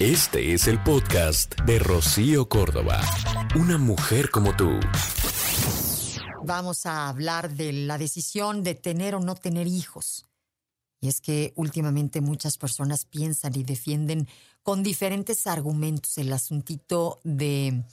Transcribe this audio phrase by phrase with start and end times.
[0.00, 3.00] Este es el podcast de Rocío Córdoba.
[3.54, 4.80] Una mujer como tú.
[6.42, 10.26] Vamos a hablar de la decisión de tener o no tener hijos.
[11.00, 14.26] Y es que últimamente muchas personas piensan y defienden
[14.64, 17.84] con diferentes argumentos el asuntito de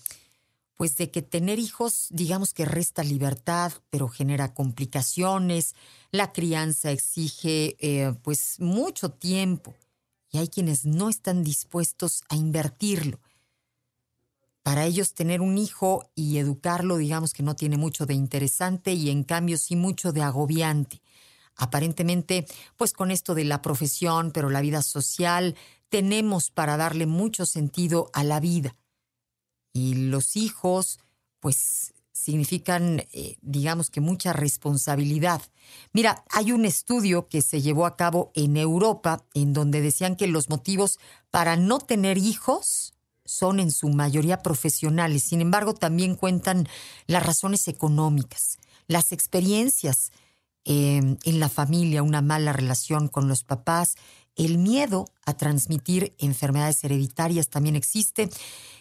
[0.78, 5.76] pues de que tener hijos, digamos que resta libertad, pero genera complicaciones,
[6.10, 9.76] la crianza exige eh, pues mucho tiempo
[10.32, 13.20] y hay quienes no están dispuestos a invertirlo.
[14.64, 19.10] Para ellos tener un hijo y educarlo, digamos que no tiene mucho de interesante y
[19.10, 21.02] en cambio sí mucho de agobiante.
[21.56, 22.46] Aparentemente,
[22.78, 25.56] pues con esto de la profesión, pero la vida social,
[25.90, 28.78] tenemos para darle mucho sentido a la vida.
[29.74, 31.00] Y los hijos,
[31.40, 35.42] pues significan, eh, digamos que mucha responsabilidad.
[35.94, 40.28] Mira, hay un estudio que se llevó a cabo en Europa en donde decían que
[40.28, 42.94] los motivos para no tener hijos
[43.26, 45.24] son en su mayoría profesionales.
[45.24, 46.68] Sin embargo, también cuentan
[47.08, 48.58] las razones económicas,
[48.88, 50.12] las experiencias
[50.66, 53.96] eh, en la familia, una mala relación con los papás,
[54.36, 58.30] el miedo a transmitir enfermedades hereditarias también existe.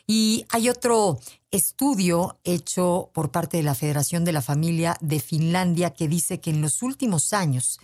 [0.07, 1.21] Y hay otro
[1.51, 6.51] estudio hecho por parte de la Federación de la Familia de Finlandia que dice que
[6.51, 7.81] en los últimos años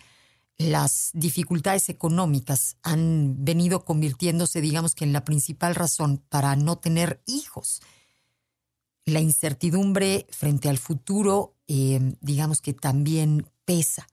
[0.59, 7.23] las dificultades económicas han venido convirtiéndose, digamos que en la principal razón para no tener
[7.27, 7.83] hijos.
[9.05, 14.09] La incertidumbre frente al futuro, eh, digamos que también pesa.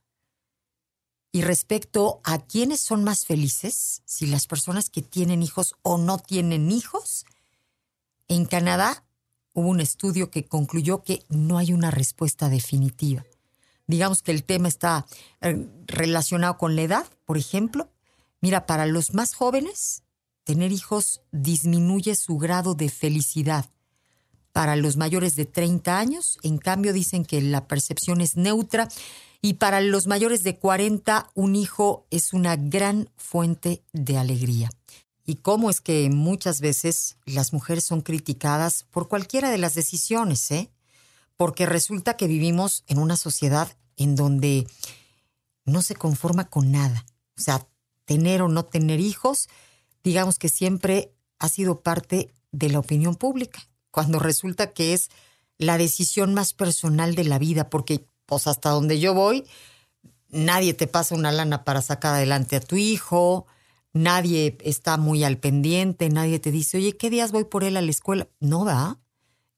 [1.31, 6.19] Y respecto a quiénes son más felices, si las personas que tienen hijos o no
[6.19, 7.25] tienen hijos,
[8.27, 9.03] en Canadá
[9.53, 13.23] hubo un estudio que concluyó que no hay una respuesta definitiva.
[13.87, 15.05] Digamos que el tema está
[15.41, 17.89] eh, relacionado con la edad, por ejemplo.
[18.41, 20.03] Mira, para los más jóvenes,
[20.43, 23.65] tener hijos disminuye su grado de felicidad.
[24.51, 28.87] Para los mayores de 30 años, en cambio, dicen que la percepción es neutra
[29.41, 34.69] y para los mayores de 40, un hijo es una gran fuente de alegría.
[35.25, 40.51] Y cómo es que muchas veces las mujeres son criticadas por cualquiera de las decisiones,
[40.51, 40.69] ¿eh?
[41.37, 44.67] Porque resulta que vivimos en una sociedad en donde
[45.65, 47.05] no se conforma con nada.
[47.37, 47.65] O sea,
[48.05, 49.47] tener o no tener hijos,
[50.03, 55.09] digamos que siempre ha sido parte de la opinión pública, cuando resulta que es
[55.57, 59.45] la decisión más personal de la vida, porque pues hasta donde yo voy,
[60.29, 63.45] nadie te pasa una lana para sacar adelante a tu hijo,
[63.93, 67.81] nadie está muy al pendiente, nadie te dice, oye, ¿qué días voy por él a
[67.81, 68.27] la escuela?
[68.39, 68.99] No va.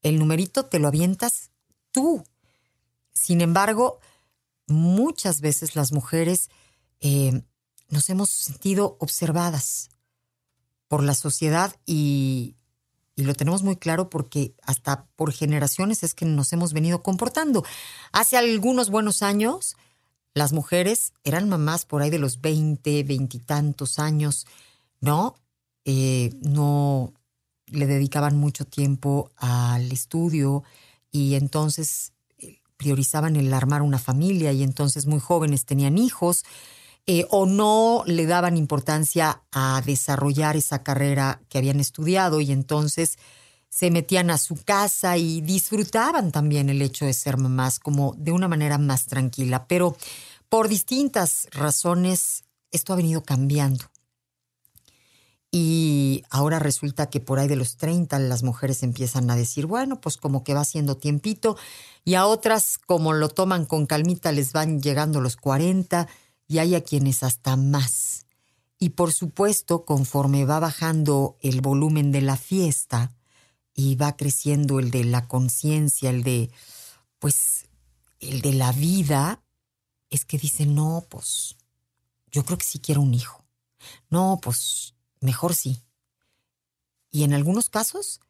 [0.02, 1.50] El numerito te lo avientas
[1.90, 2.24] tú.
[3.12, 3.98] Sin embargo,
[4.66, 6.50] muchas veces las mujeres
[7.00, 7.42] eh,
[7.88, 9.88] nos hemos sentido observadas
[10.88, 12.56] por la sociedad y,
[13.16, 17.64] y lo tenemos muy claro porque hasta por generaciones es que nos hemos venido comportando.
[18.12, 19.76] Hace algunos buenos años,
[20.36, 24.46] las mujeres eran mamás por ahí de los 20, veintitantos años,
[25.00, 25.34] ¿no?
[25.86, 27.14] Eh, no
[27.68, 30.62] le dedicaban mucho tiempo al estudio
[31.10, 36.44] y entonces eh, priorizaban el armar una familia y entonces muy jóvenes tenían hijos
[37.06, 43.16] eh, o no le daban importancia a desarrollar esa carrera que habían estudiado y entonces
[43.68, 48.32] se metían a su casa y disfrutaban también el hecho de ser mamás como de
[48.32, 49.66] una manera más tranquila.
[49.66, 49.96] Pero
[50.48, 53.84] por distintas razones esto ha venido cambiando.
[55.50, 60.00] Y ahora resulta que por ahí de los 30 las mujeres empiezan a decir, bueno,
[60.00, 61.56] pues como que va haciendo tiempito,
[62.04, 66.08] y a otras como lo toman con calmita les van llegando los 40
[66.46, 68.26] y hay a quienes hasta más.
[68.78, 73.15] Y por supuesto, conforme va bajando el volumen de la fiesta
[73.76, 76.50] y va creciendo el de la conciencia, el de,
[77.18, 77.66] pues,
[78.18, 79.42] el de la vida,
[80.08, 81.56] es que dicen, no, pues,
[82.32, 83.44] yo creo que sí quiero un hijo.
[84.08, 85.82] No, pues, mejor sí.
[87.10, 88.20] Y en algunos casos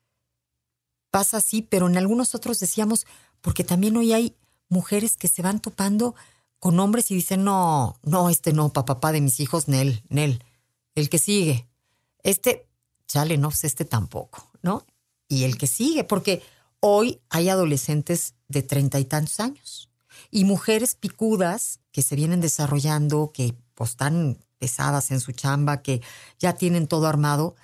[1.12, 3.06] pasa así, pero en algunos otros decíamos,
[3.40, 4.37] porque también hoy hay
[4.69, 6.16] mujeres que se van topando
[6.58, 10.43] con hombres y dicen, no, no, este no, papá, de mis hijos, Nel, Nel,
[10.96, 11.69] el que sigue.
[12.25, 12.69] Este,
[13.06, 14.84] chale, no, pues este tampoco, ¿no?
[15.28, 16.43] Y el que sigue, porque
[16.81, 19.90] hoy hay adolescentes de treinta y tantos años
[20.31, 26.02] y mujeres picudas que se vienen desarrollando, que pues, están pesadas en su chamba, que
[26.38, 27.56] ya tienen todo armado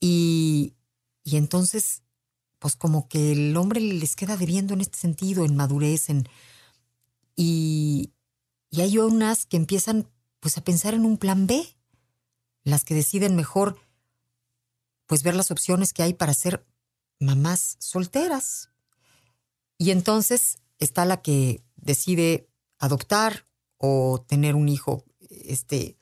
[0.00, 0.74] y,
[1.22, 2.02] y entonces,
[2.58, 6.28] pues como que el hombre les queda debiendo en este sentido, en madurez, en...
[7.36, 8.12] Y,
[8.70, 10.08] y hay unas que empiezan
[10.40, 11.66] pues a pensar en un plan B,
[12.64, 13.78] las que deciden mejor
[15.06, 16.64] pues ver las opciones que hay para ser
[17.18, 18.70] mamás solteras.
[19.78, 23.46] Y entonces está la que decide adoptar
[23.78, 25.98] o tener un hijo, este,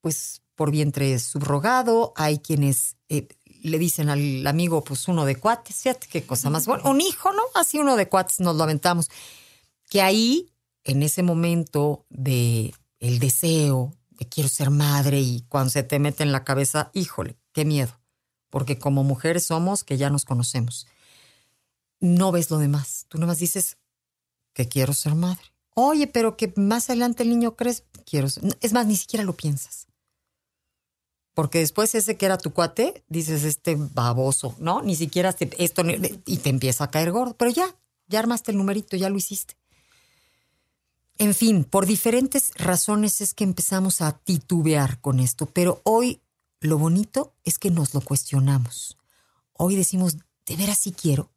[0.00, 2.12] pues por vientre subrogado.
[2.16, 6.66] Hay quienes eh, le dicen al amigo, pues uno de cuates, fíjate qué cosa más
[6.66, 6.88] buena.
[6.88, 7.42] Un hijo, ¿no?
[7.54, 9.08] Así uno de cuates nos lo aventamos.
[9.88, 10.52] Que ahí,
[10.84, 16.22] en ese momento de el deseo de quiero ser madre y cuando se te mete
[16.22, 17.98] en la cabeza, híjole, qué miedo.
[18.54, 20.86] Porque como mujeres somos que ya nos conocemos.
[21.98, 23.04] No ves lo demás.
[23.08, 23.78] Tú nomás dices
[24.52, 25.42] que quiero ser madre.
[25.74, 28.56] Oye, pero que más adelante el niño crece, quiero ser.
[28.60, 29.88] Es más, ni siquiera lo piensas.
[31.34, 34.82] Porque después ese que era tu cuate, dices, este baboso, ¿no?
[34.82, 35.82] Ni siquiera esto,
[36.24, 37.36] y te empieza a caer gordo.
[37.36, 37.74] Pero ya,
[38.06, 39.56] ya armaste el numerito, ya lo hiciste.
[41.18, 46.20] En fin, por diferentes razones es que empezamos a titubear con esto, pero hoy
[46.64, 48.96] lo bonito es que nos lo cuestionamos.
[49.52, 50.16] Hoy decimos,
[50.46, 51.30] ¿de veras sí quiero?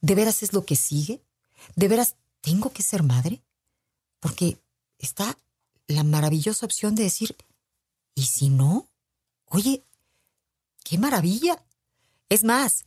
[0.00, 1.24] ¿De veras es lo que sigue?
[1.74, 3.42] ¿De veras tengo que ser madre?
[4.20, 4.62] Porque
[4.96, 5.36] está
[5.88, 7.36] la maravillosa opción de decir,
[8.14, 8.88] ¿y si no?
[9.46, 9.84] Oye,
[10.84, 11.66] qué maravilla.
[12.28, 12.84] Es más,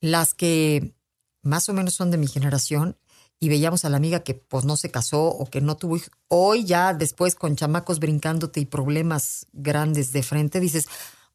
[0.00, 0.96] las que
[1.42, 2.98] más o menos son de mi generación
[3.40, 6.10] y veíamos a la amiga que pues no se casó o que no tuvo hijos,
[6.28, 10.88] hoy ya después con chamacos brincándote y problemas grandes de frente, dices,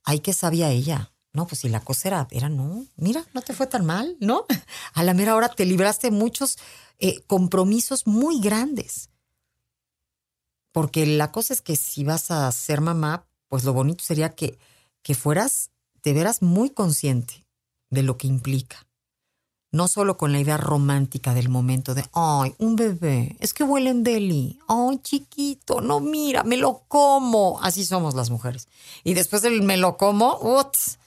[0.04, 1.12] ay, ¿qué sabía ella?
[1.32, 4.46] No, pues si la cosa era, era no, mira, no te fue tan mal, ¿no?
[4.94, 6.58] A la mera hora te libraste muchos
[7.00, 9.10] eh, compromisos muy grandes.
[10.72, 14.58] Porque la cosa es que si vas a ser mamá, pues lo bonito sería que,
[15.02, 15.72] que fueras
[16.04, 17.46] de veras muy consciente
[17.90, 18.86] de lo que implica.
[19.74, 23.90] No solo con la idea romántica del momento de, ay, un bebé, es que huele
[23.90, 27.60] en deli, ay, chiquito, no, mira, me lo como.
[27.60, 28.68] Así somos las mujeres.
[29.04, 31.00] Y después del me lo como, uts,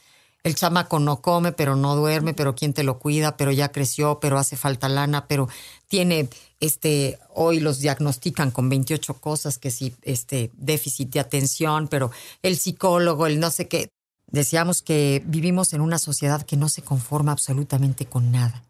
[0.46, 4.20] el chamaco no come, pero no duerme, pero quién te lo cuida, pero ya creció,
[4.20, 5.48] pero hace falta lana, pero
[5.88, 6.28] tiene,
[6.60, 12.10] este, hoy los diagnostican con 28 cosas, que si, este, déficit de atención, pero
[12.42, 13.90] el psicólogo, el no sé qué.
[14.28, 18.64] Decíamos que vivimos en una sociedad que no se conforma absolutamente con nada.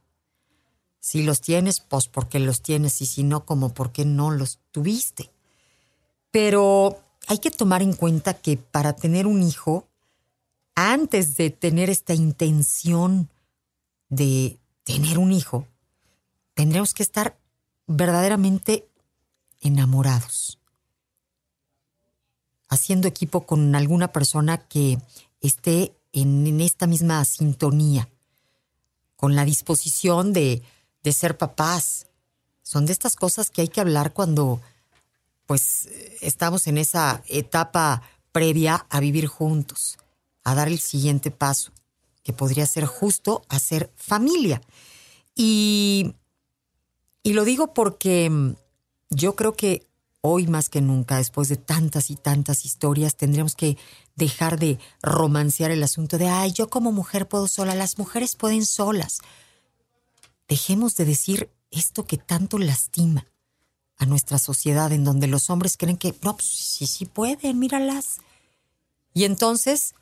[1.00, 5.30] Si los tienes, pues porque los tienes, y si no, como porque no los tuviste.
[6.30, 6.98] Pero
[7.28, 9.86] hay que tomar en cuenta que para tener un hijo
[10.74, 13.30] antes de tener esta intención
[14.08, 15.66] de tener un hijo,
[16.54, 17.36] tendremos que estar
[17.86, 18.86] verdaderamente
[19.60, 20.58] enamorados,
[22.68, 24.98] haciendo equipo con alguna persona que
[25.46, 28.08] esté en, esta misma sintonía,
[29.16, 30.62] con la disposición de,
[31.02, 32.06] de ser papás.
[32.62, 34.60] Son de estas cosas que hay que hablar cuando
[35.46, 35.88] pues
[36.20, 38.02] estamos en esa etapa
[38.32, 39.98] previa a vivir juntos
[40.46, 41.72] a dar el siguiente paso,
[42.22, 44.62] que podría ser justo hacer familia.
[45.34, 46.14] Y,
[47.24, 48.54] y lo digo porque mm,
[49.10, 49.85] yo creo que
[50.26, 53.78] hoy más que nunca, después de tantas y tantas historias, tendríamos que
[54.16, 58.66] dejar de romancear el asunto de, ay, yo como mujer puedo sola, las mujeres pueden
[58.66, 59.20] solas.
[60.48, 63.26] Dejemos de decir esto que tanto lastima
[63.98, 68.18] a nuestra sociedad, en donde los hombres creen que, no, pues sí, sí pueden, míralas.
[69.14, 69.94] Y entonces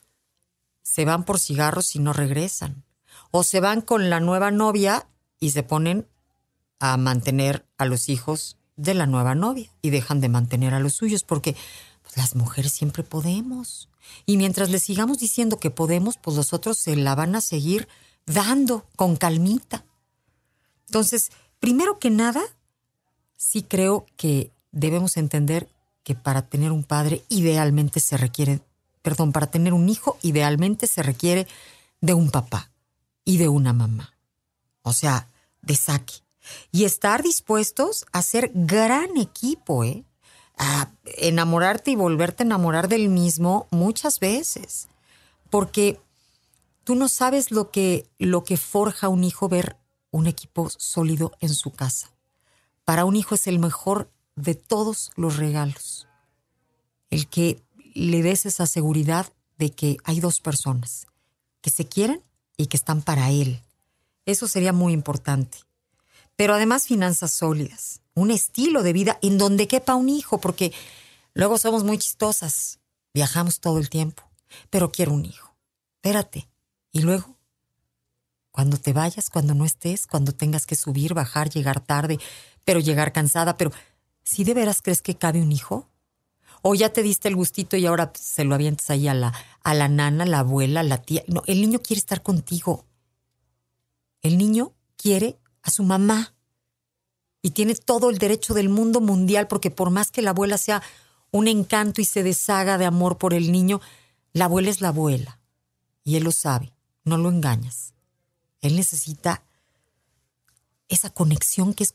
[0.82, 2.84] se van por cigarros y no regresan.
[3.30, 5.06] O se van con la nueva novia
[5.38, 6.08] y se ponen
[6.78, 10.94] a mantener a los hijos de la nueva novia y dejan de mantener a los
[10.94, 11.56] suyos porque
[12.02, 13.88] pues, las mujeres siempre podemos.
[14.26, 17.88] Y mientras les sigamos diciendo que podemos, pues los otros se la van a seguir
[18.26, 19.84] dando con calmita.
[20.86, 22.42] Entonces, primero que nada,
[23.36, 25.68] sí creo que debemos entender
[26.02, 28.60] que para tener un padre idealmente se requiere
[29.04, 31.46] perdón, para tener un hijo idealmente se requiere
[32.00, 32.70] de un papá
[33.22, 34.14] y de una mamá.
[34.80, 35.28] O sea,
[35.60, 36.23] de saque.
[36.72, 40.04] Y estar dispuestos a ser gran equipo, ¿eh?
[40.56, 44.88] A enamorarte y volverte a enamorar del mismo muchas veces.
[45.50, 46.00] Porque
[46.84, 49.76] tú no sabes lo que, lo que forja un hijo ver
[50.10, 52.10] un equipo sólido en su casa.
[52.84, 56.06] Para un hijo es el mejor de todos los regalos.
[57.10, 57.62] El que
[57.94, 59.26] le des esa seguridad
[59.58, 61.06] de que hay dos personas
[61.60, 62.22] que se quieren
[62.56, 63.60] y que están para él.
[64.26, 65.58] Eso sería muy importante.
[66.36, 70.72] Pero además finanzas sólidas, un estilo de vida en donde quepa un hijo, porque
[71.34, 72.80] luego somos muy chistosas,
[73.12, 74.22] viajamos todo el tiempo,
[74.70, 75.54] pero quiero un hijo.
[75.96, 76.48] Espérate.
[76.92, 77.38] Y luego,
[78.50, 82.18] cuando te vayas, cuando no estés, cuando tengas que subir, bajar, llegar tarde,
[82.64, 83.72] pero llegar cansada, pero
[84.22, 85.88] si de veras crees que cabe un hijo,
[86.66, 89.74] O ya te diste el gustito y ahora se lo avientas ahí a la, a
[89.74, 91.22] la nana, la abuela, la tía.
[91.26, 92.86] No, el niño quiere estar contigo.
[94.22, 96.34] El niño quiere a su mamá.
[97.42, 100.82] Y tiene todo el derecho del mundo mundial porque por más que la abuela sea
[101.32, 103.80] un encanto y se deshaga de amor por el niño,
[104.32, 105.40] la abuela es la abuela.
[106.04, 106.72] Y él lo sabe.
[107.04, 107.92] No lo engañas.
[108.60, 109.42] Él necesita
[110.88, 111.94] esa conexión que es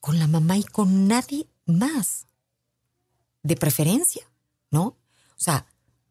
[0.00, 2.26] con la mamá y con nadie más.
[3.42, 4.28] De preferencia,
[4.70, 4.84] ¿no?
[4.84, 5.66] O sea,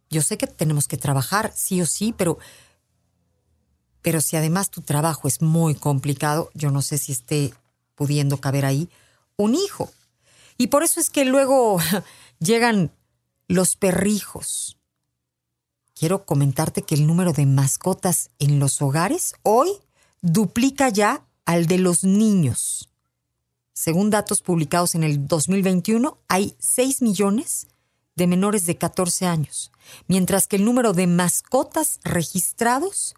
[0.09, 2.37] yo sé que tenemos que trabajar sí o sí, pero
[4.01, 7.53] pero si además tu trabajo es muy complicado, yo no sé si esté
[7.95, 8.89] pudiendo caber ahí
[9.37, 9.91] un hijo.
[10.57, 11.79] Y por eso es que luego
[12.39, 12.91] llegan
[13.47, 14.77] los perrijos.
[15.93, 19.69] Quiero comentarte que el número de mascotas en los hogares hoy
[20.21, 22.89] duplica ya al de los niños.
[23.73, 27.67] Según datos publicados en el 2021, hay 6 millones
[28.15, 29.71] de menores de 14 años,
[30.07, 33.15] mientras que el número de mascotas registrados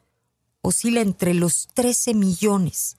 [0.63, 2.97] oscila entre los 13 millones.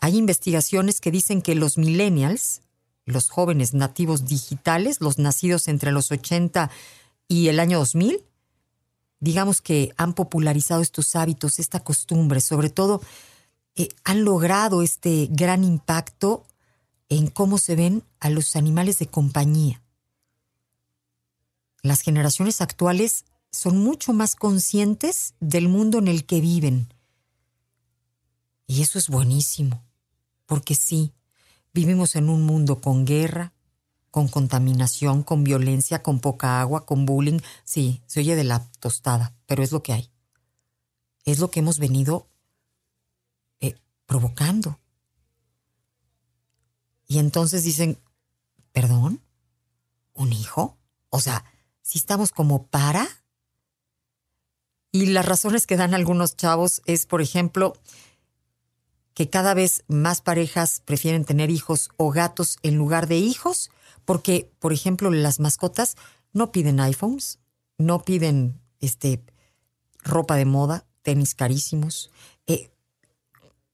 [0.00, 2.60] Hay investigaciones que dicen que los millennials,
[3.04, 6.70] los jóvenes nativos digitales, los nacidos entre los 80
[7.26, 8.22] y el año 2000,
[9.18, 13.00] digamos que han popularizado estos hábitos, esta costumbre, sobre todo
[13.74, 16.44] eh, han logrado este gran impacto
[17.08, 19.82] en cómo se ven a los animales de compañía.
[21.82, 26.92] Las generaciones actuales son mucho más conscientes del mundo en el que viven.
[28.66, 29.84] Y eso es buenísimo,
[30.46, 31.12] porque sí,
[31.74, 33.52] vivimos en un mundo con guerra,
[34.10, 37.40] con contaminación, con violencia, con poca agua, con bullying.
[37.64, 40.10] Sí, se oye de la tostada, pero es lo que hay.
[41.24, 42.28] Es lo que hemos venido
[43.60, 44.80] eh, provocando.
[47.06, 47.98] Y entonces dicen,
[48.72, 49.22] ¿perdón?
[50.14, 50.78] ¿Un hijo?
[51.10, 51.44] O sea,
[51.82, 53.06] si estamos como para
[54.92, 57.72] y las razones que dan algunos chavos es, por ejemplo,
[59.14, 63.70] que cada vez más parejas prefieren tener hijos o gatos en lugar de hijos,
[64.04, 65.96] porque, por ejemplo, las mascotas
[66.32, 67.38] no piden iPhones,
[67.78, 69.22] no piden este,
[70.02, 72.10] ropa de moda, tenis carísimos,
[72.46, 72.70] eh,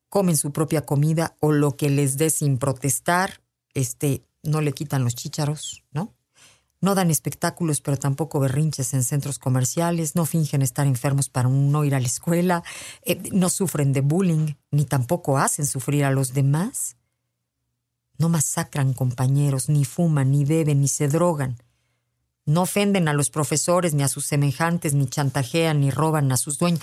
[0.08, 3.40] comen su propia comida o lo que les dé sin protestar,
[3.75, 6.14] este, no le quitan los chícharos, ¿no?
[6.80, 11.85] No dan espectáculos, pero tampoco berrinches en centros comerciales, no fingen estar enfermos para no
[11.85, 12.62] ir a la escuela,
[13.02, 16.97] eh, no sufren de bullying, ni tampoco hacen sufrir a los demás.
[18.16, 21.62] No masacran compañeros, ni fuman, ni beben, ni se drogan.
[22.44, 26.58] No ofenden a los profesores, ni a sus semejantes, ni chantajean, ni roban a sus
[26.58, 26.80] dueños.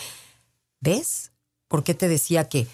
[0.82, 1.32] ¿Ves?
[1.68, 2.68] ¿Por qué te decía que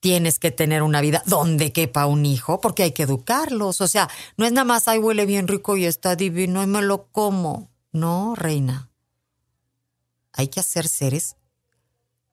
[0.00, 3.80] tienes que tener una vida donde quepa un hijo, porque hay que educarlos.
[3.80, 6.82] O sea, no es nada más, ay, huele bien rico y está divino y me
[6.82, 7.70] lo como.
[7.92, 8.90] No, reina.
[10.32, 11.36] Hay que hacer seres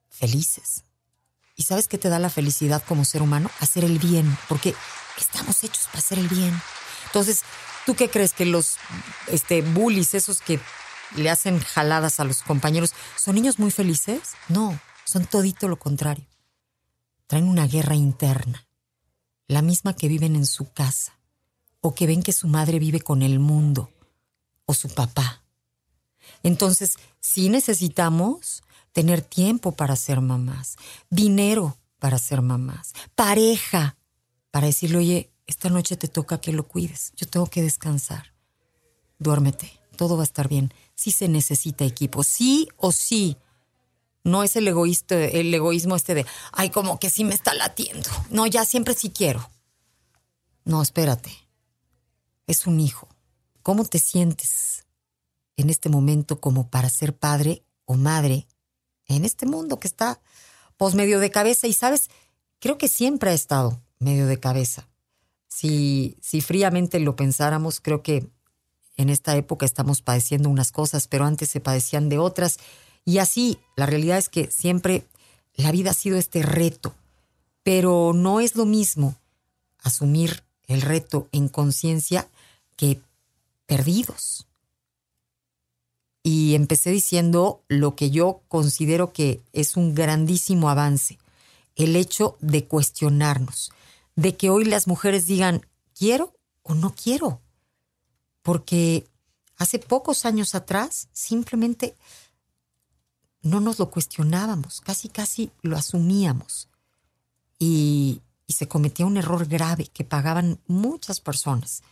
[0.08, 0.84] felices.
[1.56, 3.50] ¿Y sabes qué te da la felicidad como ser humano?
[3.60, 4.74] Hacer el bien, porque
[5.18, 6.54] estamos hechos para hacer el bien.
[7.06, 7.42] Entonces,
[7.84, 8.76] ¿tú qué crees que los
[9.26, 10.60] este, bullies, esos que
[11.16, 14.20] le hacen jaladas a los compañeros, son niños muy felices?
[14.48, 16.27] No, son todito lo contrario
[17.28, 18.66] traen una guerra interna,
[19.46, 21.20] la misma que viven en su casa,
[21.80, 23.92] o que ven que su madre vive con el mundo,
[24.64, 25.44] o su papá.
[26.42, 30.76] Entonces, sí necesitamos tener tiempo para ser mamás,
[31.10, 33.96] dinero para ser mamás, pareja
[34.50, 38.34] para decirle, oye, esta noche te toca que lo cuides, yo tengo que descansar,
[39.18, 40.72] duérmete, todo va a estar bien.
[40.94, 43.36] Sí se necesita equipo, sí o sí
[44.28, 48.08] no es el, egoísta, el egoísmo este de, ay, como que sí me está latiendo.
[48.30, 49.50] No, ya siempre sí quiero.
[50.64, 51.32] No, espérate.
[52.46, 53.08] Es un hijo.
[53.62, 54.86] ¿Cómo te sientes
[55.56, 58.46] en este momento como para ser padre o madre
[59.06, 60.20] en este mundo que está
[60.76, 61.66] pues medio de cabeza?
[61.66, 62.08] Y sabes,
[62.60, 64.88] creo que siempre ha estado medio de cabeza.
[65.48, 68.28] Si, si fríamente lo pensáramos, creo que
[68.96, 72.58] en esta época estamos padeciendo unas cosas, pero antes se padecían de otras.
[73.08, 75.06] Y así, la realidad es que siempre
[75.54, 76.94] la vida ha sido este reto,
[77.62, 79.16] pero no es lo mismo
[79.78, 82.28] asumir el reto en conciencia
[82.76, 83.00] que
[83.64, 84.46] perdidos.
[86.22, 91.18] Y empecé diciendo lo que yo considero que es un grandísimo avance,
[91.76, 93.72] el hecho de cuestionarnos,
[94.16, 95.64] de que hoy las mujeres digan,
[95.98, 97.40] quiero o no quiero,
[98.42, 99.06] porque
[99.56, 101.96] hace pocos años atrás simplemente
[103.48, 106.68] no nos lo cuestionábamos, casi casi lo asumíamos.
[107.58, 111.82] Y, se cometía un error grave que pagaban muchas personas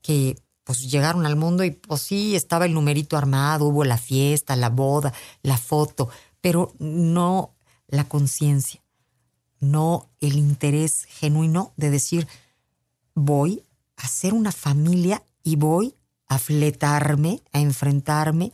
[0.00, 4.54] que pues llegaron al mundo y pues sí, estaba el numerito armado, hubo la fiesta,
[4.54, 6.08] la boda, la foto,
[6.40, 7.56] pero no
[7.88, 8.80] la conciencia,
[9.58, 12.28] no el interés genuino de decir,
[13.14, 13.64] voy
[13.96, 15.96] a hacer una familia y voy
[16.28, 18.52] a fletarme, a enfrentarme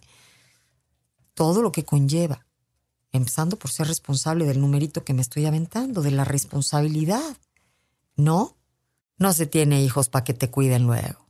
[1.36, 2.44] todo lo que conlleva,
[3.12, 7.36] empezando por ser responsable del numerito que me estoy aventando, de la responsabilidad.
[8.16, 8.56] No,
[9.18, 11.28] no se tiene hijos para que te cuiden luego.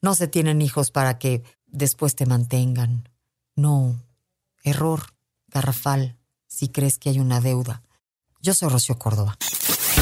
[0.00, 3.08] No se tienen hijos para que después te mantengan.
[3.56, 3.96] No,
[4.62, 5.02] error,
[5.48, 7.82] garrafal, si crees que hay una deuda.
[8.40, 9.36] Yo soy Rocío Córdoba.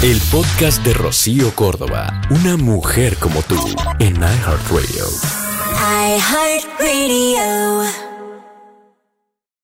[0.02, 3.56] El podcast de Rocío Córdoba, una mujer como tú,
[3.98, 5.06] en iHeartRadio.
[6.18, 8.05] iHeartRadio.